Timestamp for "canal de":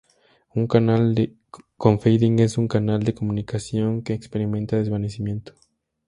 2.67-3.13